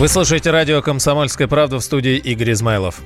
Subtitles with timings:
[0.00, 3.02] Вы слушаете радио «Комсомольская правда» в студии Игорь Измайлов.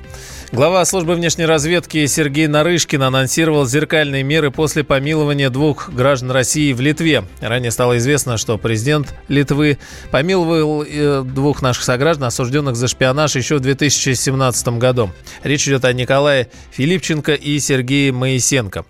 [0.55, 6.81] Глава службы внешней разведки Сергей Нарышкин анонсировал зеркальные меры после помилования двух граждан России в
[6.81, 7.25] Литве.
[7.41, 9.79] Ранее стало известно, что президент Литвы
[10.13, 15.11] помиловал э, двух наших сограждан, осужденных за шпионаж еще в 2017 году.
[15.43, 18.85] Речь идет о Николае Филипченко и Сергее Моисенко.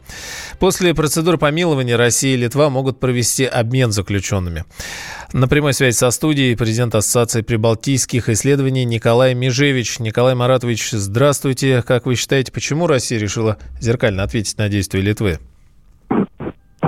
[0.58, 4.66] После процедуры помилования Россия и Литва могут провести обмен заключенными.
[5.32, 9.99] На прямой связи со студией президент Ассоциации прибалтийских исследований Николай Межевич.
[9.99, 11.54] Николай Маратович, здравствуйте.
[11.86, 15.39] Как вы считаете, почему Россия решила зеркально ответить на действия Литвы?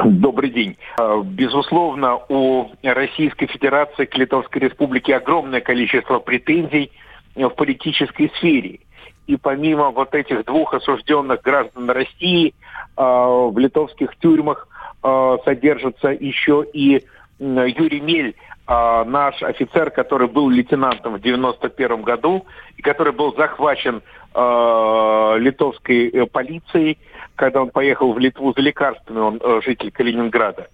[0.05, 0.77] Добрый день.
[0.99, 6.91] А, безусловно, у Российской Федерации к Литовской Республике огромное количество претензий
[7.35, 8.81] в политической сфере.
[9.27, 12.55] И помимо вот этих двух осужденных граждан России,
[12.97, 14.69] а, в литовских тюрьмах
[15.03, 17.05] а, содержатся еще и
[17.39, 18.35] Юрий Мель,
[18.67, 22.47] а, наш офицер, который был лейтенантом в 91 году
[22.77, 24.03] и который был захвачен
[24.35, 26.99] э, литовской э, полицией,
[27.37, 30.69] когда он поехал в Литву за лекарствами, он э, житель Калининграда.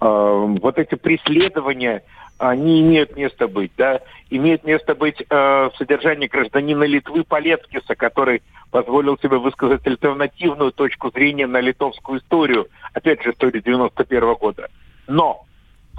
[0.00, 2.04] Э, вот эти преследования,
[2.38, 9.18] они имеют место быть, да, имеет место быть э, содержание гражданина Литвы Полецкиса, который позволил
[9.18, 14.68] себе высказать альтернативную точку зрения на литовскую историю, опять же, историю 91 года.
[15.08, 15.47] Но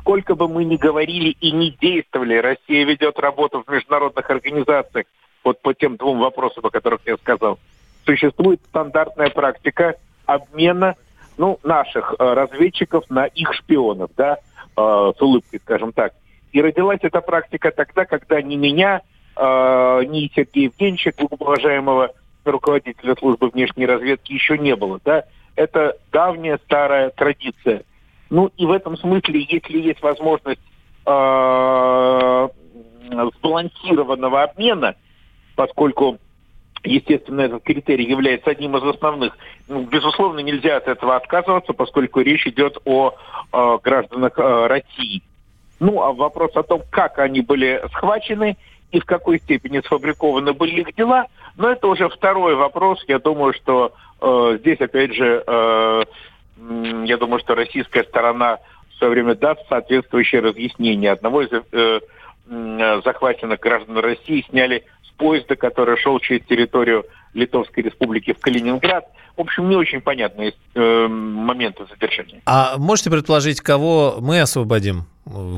[0.09, 5.05] сколько бы мы ни говорили и не действовали, Россия ведет работу в международных организациях,
[5.43, 7.59] вот по тем двум вопросам, о которых я сказал.
[8.07, 10.95] Существует стандартная практика обмена
[11.37, 14.39] ну, наших э, разведчиков на их шпионов, да,
[14.75, 16.13] э, с улыбкой, скажем так.
[16.53, 19.01] И родилась эта практика тогда, когда ни меня,
[19.35, 22.13] э, ни Сергея Евгеньевича, уважаемого
[22.45, 25.25] руководителя службы внешней разведки, еще не было, да.
[25.55, 27.83] Это давняя старая традиция.
[28.29, 30.61] Ну и в этом смысле, если есть возможность
[31.05, 32.49] э,
[33.09, 34.95] сбалансированного обмена,
[35.55, 36.19] поскольку
[36.83, 39.37] естественно, этот критерий является одним из основных.
[39.67, 43.15] Ну, безусловно, нельзя от этого отказываться, поскольку речь идет о
[43.51, 45.21] э, гражданах э, России.
[45.79, 48.57] Ну, а вопрос о том, как они были схвачены
[48.91, 51.27] и в какой степени сфабрикованы были их дела,
[51.57, 53.03] но это уже второй вопрос.
[53.07, 56.03] Я думаю, что э, здесь, опять же, э,
[57.05, 58.57] я думаю, что российская сторона
[58.91, 61.11] в свое время даст соответствующее разъяснение.
[61.11, 61.99] Одного из э,
[63.03, 69.05] захваченных граждан России сняли с поезда, который шел через территорию Литовской Республики в Калининград.
[69.37, 72.41] В общем, не очень понятные э, моменты задержания.
[72.45, 75.05] А можете предположить, кого мы освободим?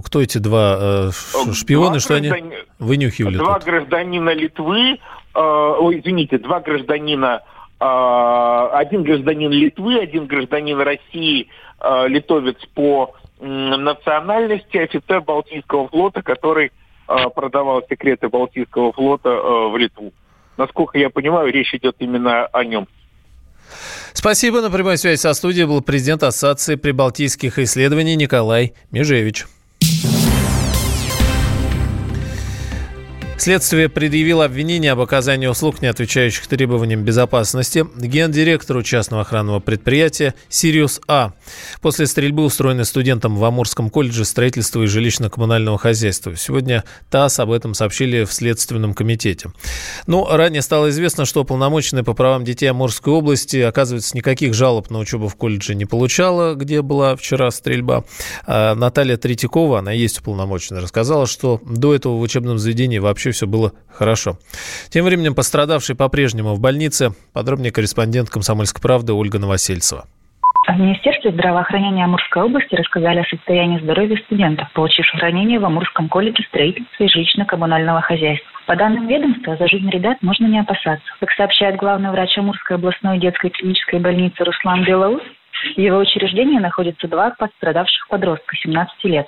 [0.05, 1.11] Кто эти два э,
[1.53, 2.33] шпиона, два что граждан...
[2.33, 3.37] они вынюхивали?
[3.37, 3.63] Два тут?
[3.65, 4.99] гражданина Литвы,
[5.33, 7.41] э, ой, извините, два гражданина
[7.83, 11.47] один гражданин Литвы, один гражданин России,
[11.79, 16.71] а, литовец по национальности, офицер Балтийского флота, который
[17.07, 20.13] а, продавал секреты Балтийского флота в Литву.
[20.57, 22.87] Насколько я понимаю, речь идет именно о нем.
[24.13, 24.61] Спасибо.
[24.61, 29.45] На прямой связи со студией был президент Ассоциации прибалтийских исследований Николай Межевич.
[33.41, 41.01] Следствие предъявило обвинение об оказании услуг, не отвечающих требованиям безопасности, гендиректору частного охранного предприятия «Сириус
[41.07, 41.33] А».
[41.81, 46.35] После стрельбы, устроенной студентом в Амурском колледже строительства и жилищно-коммунального хозяйства.
[46.35, 49.51] Сегодня ТАСС об этом сообщили в Следственном комитете.
[50.05, 54.99] Ну, ранее стало известно, что полномоченная по правам детей Амурской области, оказывается, никаких жалоб на
[54.99, 58.03] учебу в колледже не получала, где была вчера стрельба.
[58.45, 63.47] А Наталья Третьякова, она есть уполномоченная, рассказала, что до этого в учебном заведении вообще все
[63.47, 64.37] было хорошо.
[64.89, 67.13] Тем временем пострадавший по-прежнему в больнице.
[67.33, 70.05] Подробнее корреспондент «Комсомольской правды» Ольга Новосельцева.
[70.67, 76.43] В Министерстве здравоохранения Амурской области рассказали о состоянии здоровья студентов, получивших ранения в Амурском колледже
[76.43, 78.47] строительства и жилищно-коммунального хозяйства.
[78.67, 81.03] По данным ведомства, за жизнь ребят можно не опасаться.
[81.19, 85.23] Как сообщает главный врач Амурской областной детской клинической больницы Руслан Белоус,
[85.75, 89.27] в его учреждении находятся два пострадавших подростка 17 лет.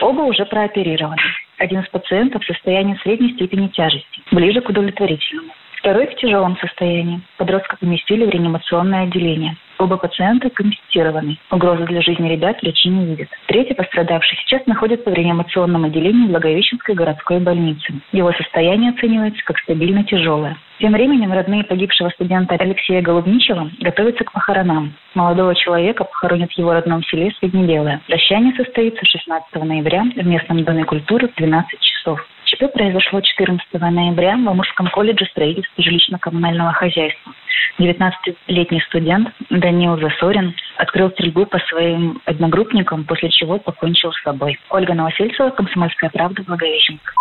[0.00, 1.20] Оба уже прооперированы.
[1.60, 5.52] Один из пациентов в состоянии средней степени тяжести, ближе к удовлетворительному.
[5.76, 7.20] Второй в тяжелом состоянии.
[7.36, 9.58] Подростка поместили в реанимационное отделение.
[9.80, 11.38] Оба пациента конфисцированы.
[11.50, 13.28] Угрозы для жизни ребят врачи не видят.
[13.46, 17.94] Третий пострадавший сейчас находится в реанимационном отделении Благовещенской городской больницы.
[18.12, 20.58] Его состояние оценивается как стабильно тяжелое.
[20.80, 24.92] Тем временем родные погибшего студента Алексея Голубничева готовятся к похоронам.
[25.14, 28.02] Молодого человека похоронят в его родном селе Среднебелое.
[28.06, 32.20] Прощание состоится 16 ноября в местном доме культуры в 12 часов.
[32.50, 37.32] ЧП произошло 14 ноября в Амурском колледже строительства жилищно-коммунального хозяйства.
[37.78, 44.58] 19-летний студент Данил Засорин открыл стрельбу по своим одногруппникам, после чего покончил с собой.
[44.68, 47.14] Ольга Новосельцева, Комсомольская правда, Благовещенск.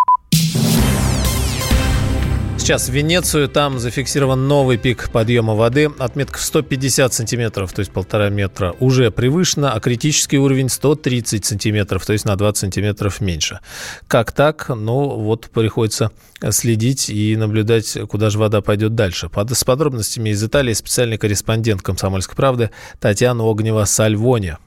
[2.69, 3.49] Сейчас в Венецию.
[3.49, 5.89] Там зафиксирован новый пик подъема воды.
[5.97, 12.05] Отметка в 150 сантиметров, то есть полтора метра, уже превышена, а критический уровень 130 сантиметров,
[12.05, 13.59] то есть на 20 сантиметров меньше.
[14.07, 14.69] Как так?
[14.69, 16.11] Ну, вот приходится
[16.51, 19.31] следить и наблюдать, куда же вода пойдет дальше.
[19.33, 22.69] С подробностями из Италии специальный корреспондент «Комсомольской правды»
[22.99, 24.57] Татьяна Огнева-Сальвони.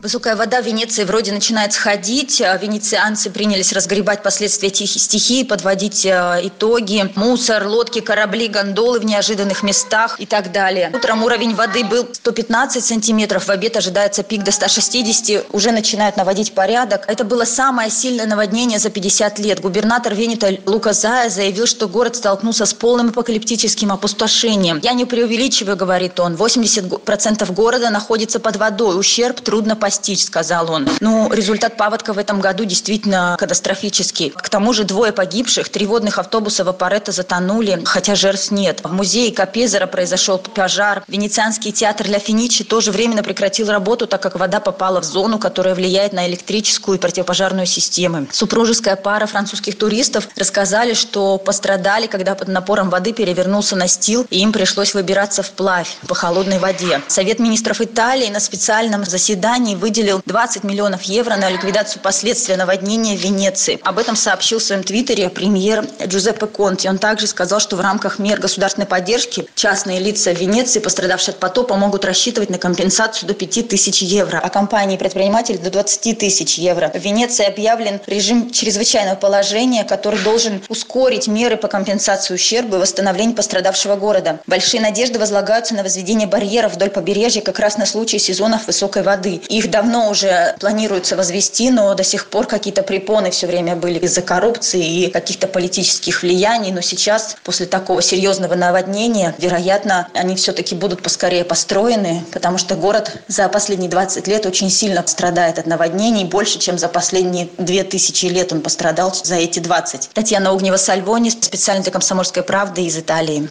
[0.00, 2.40] Высокая вода в Венеции вроде начинает сходить.
[2.40, 7.10] А венецианцы принялись разгребать последствия стихии, подводить э, итоги.
[7.16, 10.92] Мусор, лодки, корабли, гондолы в неожиданных местах и так далее.
[10.94, 13.46] Утром уровень воды был 115 сантиметров.
[13.46, 15.46] В обед ожидается пик до 160.
[15.50, 17.02] Уже начинают наводить порядок.
[17.08, 19.60] Это было самое сильное наводнение за 50 лет.
[19.60, 24.78] Губернатор Венета Лука Зая заявил, что город столкнулся с полным апокалиптическим опустошением.
[24.80, 26.36] «Я не преувеличиваю»,— говорит он.
[26.36, 28.96] 80% города находится под водой.
[28.96, 30.86] Ущерб трудно понять постичь, сказал он.
[31.00, 34.28] Ну, результат паводка в этом году действительно катастрофический.
[34.28, 38.82] К тому же двое погибших, три водных автобуса в Апаретто затонули, хотя жертв нет.
[38.84, 41.04] В музее Капезера произошел пожар.
[41.08, 45.74] Венецианский театр Ля Финичи тоже временно прекратил работу, так как вода попала в зону, которая
[45.74, 48.28] влияет на электрическую и противопожарную системы.
[48.30, 54.52] Супружеская пара французских туристов рассказали, что пострадали, когда под напором воды перевернулся настил, и им
[54.52, 57.00] пришлось выбираться вплавь по холодной воде.
[57.08, 63.20] Совет министров Италии на специальном заседании выделил 20 миллионов евро на ликвидацию последствий наводнения в
[63.20, 63.78] Венеции.
[63.82, 66.88] Об этом сообщил в своем твиттере премьер Джузеппе Конти.
[66.88, 71.38] Он также сказал, что в рамках мер государственной поддержки частные лица в Венеции, пострадавшие от
[71.38, 76.18] потопа, могут рассчитывать на компенсацию до 5 тысяч евро, а компании и предприниматели до 20
[76.18, 76.90] тысяч евро.
[76.94, 83.36] В Венеции объявлен режим чрезвычайного положения, который должен ускорить меры по компенсации ущерба и восстановлению
[83.36, 84.40] пострадавшего города.
[84.46, 89.40] Большие надежды возлагаются на возведение барьеров вдоль побережья как раз на случай сезонов высокой воды.
[89.48, 94.22] Их давно уже планируется возвести, но до сих пор какие-то препоны все время были из-за
[94.22, 96.72] коррупции и каких-то политических влияний.
[96.72, 103.18] Но сейчас, после такого серьезного наводнения, вероятно, они все-таки будут поскорее построены, потому что город
[103.28, 108.52] за последние 20 лет очень сильно страдает от наводнений, больше, чем за последние 2000 лет
[108.52, 110.10] он пострадал за эти 20.
[110.12, 113.48] Татьяна Огнева-Сальвони, специально для «Комсомольской правды» из Италии.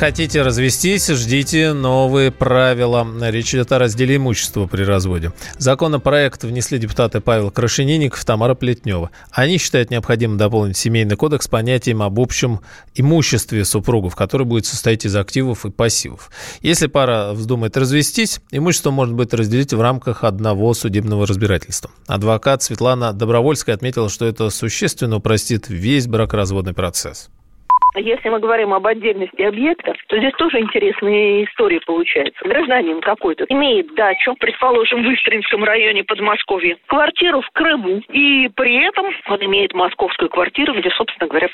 [0.00, 3.06] Хотите развестись, ждите новые правила.
[3.20, 5.34] Речь идет о разделе имущества при разводе.
[5.58, 9.10] Законопроект внесли депутаты Павел Крашенинников, Тамара Плетнева.
[9.30, 12.60] Они считают необходимым дополнить семейный кодекс понятием об общем
[12.94, 16.30] имуществе супругов, который будет состоять из активов и пассивов.
[16.62, 21.90] Если пара вздумает развестись, имущество может быть разделить в рамках одного судебного разбирательства.
[22.06, 27.28] Адвокат Светлана Добровольская отметила, что это существенно упростит весь бракоразводный процесс.
[27.96, 32.40] Если мы говорим об отдельности объекта, то здесь тоже интересная история получается.
[32.44, 39.06] Гражданин какой-то имеет дачу, предположим, в Истринском районе Подмосковья, квартиру в Крыму, и при этом
[39.26, 41.48] он имеет московскую квартиру, где, собственно говоря,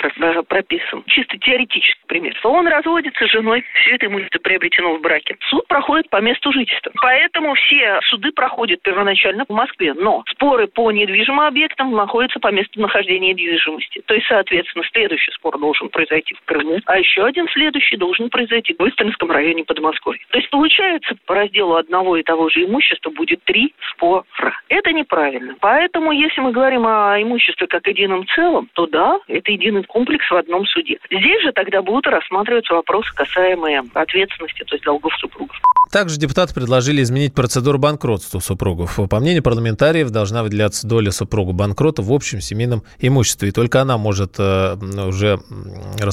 [0.48, 1.04] прописан.
[1.06, 2.34] Чисто теоретический пример.
[2.44, 5.36] Он разводится с женой, все это имущество приобретено в браке.
[5.48, 6.92] Суд проходит по месту жительства.
[7.00, 12.80] Поэтому все суды проходят первоначально в Москве, но споры по недвижимым объектам находятся по месту
[12.80, 14.02] нахождения недвижимости.
[14.06, 18.31] То есть, соответственно, следующий спор должен произойти произойти в Крыму, а еще один следующий должен
[18.31, 20.20] произойти в Истринском районе Подмосковья.
[20.31, 24.25] То есть получается, по разделу одного и того же имущества будет три спора.
[24.69, 25.55] Это неправильно.
[25.61, 30.34] Поэтому, если мы говорим о имуществе как едином целом, то да, это единый комплекс в
[30.34, 30.98] одном суде.
[31.10, 35.56] Здесь же тогда будут рассматриваться вопросы, касаемые ответственности, то есть долгов супругов.
[35.93, 38.98] Также депутаты предложили изменить процедуру банкротства супругов.
[39.08, 43.96] По мнению парламентариев, должна выделяться доля супруга банкрота в общем семейном имуществе, и только она
[43.96, 45.39] может э, уже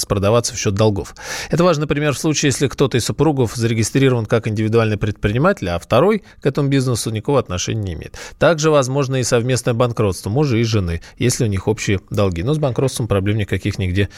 [0.04, 1.16] распродаваться в счет долгов.
[1.50, 6.24] Это важно, например, в случае, если кто-то из супругов зарегистрирован как индивидуальный предприниматель, а второй
[6.42, 8.18] к этому бизнесу никакого отношения не имеет.
[8.38, 12.44] Также возможно и совместное банкротство мужа и жены, если у них общие долги.
[12.44, 14.10] Но с банкротством проблем никаких нигде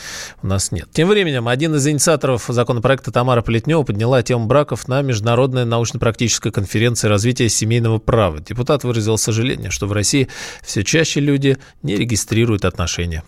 [0.42, 0.90] у нас нет.
[0.92, 7.08] Тем временем, один из инициаторов законопроекта Тамара Плетнева подняла тему браков на Международной научно-практической конференции
[7.08, 8.40] развития семейного права.
[8.40, 10.28] Депутат выразил сожаление, что в России
[10.64, 13.24] все чаще люди не регистрируют отношения.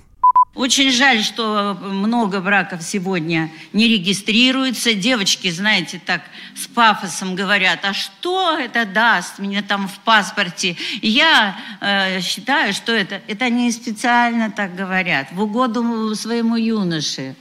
[0.57, 4.95] Очень жаль, что много браков сегодня не регистрируется.
[4.95, 6.23] Девочки, знаете, так
[6.55, 10.75] с пафосом говорят, а что это даст мне там в паспорте?
[11.03, 17.35] Я э, считаю, что это, это они специально так говорят, в угоду своему юноше.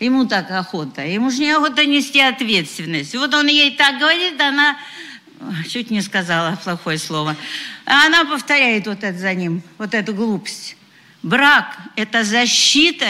[0.00, 1.04] Ему так охота.
[1.04, 3.14] Ему же не охота нести ответственность.
[3.14, 4.78] Вот он ей так говорит, она
[5.68, 7.36] чуть не сказала плохое слово.
[7.84, 10.78] А она повторяет вот это за ним, вот эту глупость.
[11.22, 13.06] Брак– это защита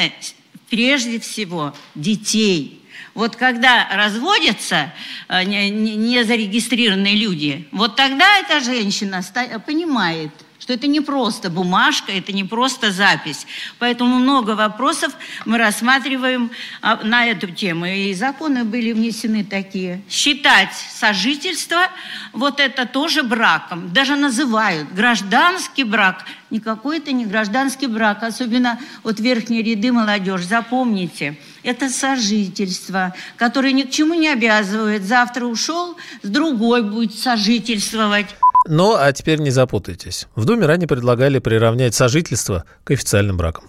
[0.69, 2.83] прежде всего детей.
[3.14, 4.92] Вот когда разводятся
[5.28, 9.23] э, незарегистрированные люди, вот тогда эта женщина
[9.66, 10.31] понимает,
[10.62, 13.49] что это не просто бумажка, это не просто запись.
[13.81, 15.12] Поэтому много вопросов
[15.45, 17.87] мы рассматриваем а, на эту тему.
[17.87, 20.02] И законы были внесены такие.
[20.09, 21.88] Считать сожительство,
[22.33, 23.92] вот это тоже браком.
[23.92, 26.25] Даже называют гражданский брак.
[26.50, 28.23] Никакой это не гражданский брак.
[28.23, 30.45] Особенно вот верхние ряды молодежь.
[30.45, 35.02] Запомните, это сожительство, которое ни к чему не обязывает.
[35.02, 38.28] Завтра ушел, с другой будет сожительствовать.
[38.66, 40.28] Ну, а теперь не запутайтесь.
[40.37, 43.64] В Думе ранее предлагали приравнять сожительство к официальным бракам.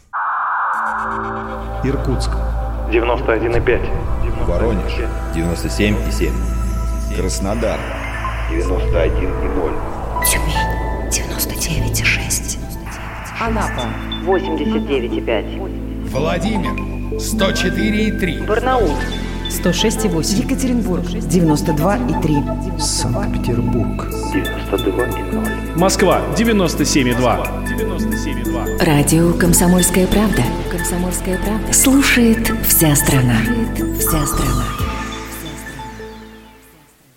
[1.84, 2.32] Иркутск.
[2.92, 4.46] 91,5.
[4.46, 4.94] Воронеж.
[5.36, 6.32] 97,7.
[7.18, 7.80] Краснодар.
[8.52, 9.74] 91,0.
[10.26, 11.10] Тюмень.
[11.10, 12.58] 99,6.
[13.42, 13.88] Анапа.
[14.26, 16.10] 89,5.
[16.10, 16.74] Владимир.
[17.18, 18.46] 104,3.
[18.46, 18.96] Барнаул.
[19.50, 20.44] 106,8.
[20.44, 21.04] Екатеринбург.
[21.06, 22.80] 92,3.
[22.80, 24.08] Санкт-Петербург.
[24.34, 25.78] 92,0.
[25.78, 26.22] Москва.
[26.36, 27.48] 97,2.
[27.68, 28.84] 97,2.
[28.86, 30.44] Радио «Комсомольская правда».
[30.72, 31.74] «Комсомольская правда».
[31.74, 33.38] Слушает вся страна.
[33.44, 34.83] Слушает вся страна.